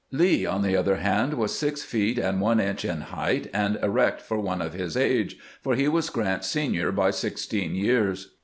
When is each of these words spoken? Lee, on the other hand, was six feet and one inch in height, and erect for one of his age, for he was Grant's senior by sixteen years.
Lee, 0.11 0.47
on 0.47 0.63
the 0.63 0.75
other 0.75 0.95
hand, 0.95 1.35
was 1.35 1.55
six 1.55 1.83
feet 1.83 2.17
and 2.17 2.41
one 2.41 2.59
inch 2.59 2.83
in 2.83 3.01
height, 3.01 3.51
and 3.53 3.75
erect 3.83 4.19
for 4.19 4.39
one 4.39 4.59
of 4.59 4.73
his 4.73 4.97
age, 4.97 5.37
for 5.61 5.75
he 5.75 5.87
was 5.87 6.09
Grant's 6.09 6.47
senior 6.47 6.91
by 6.91 7.11
sixteen 7.11 7.75
years. 7.75 8.33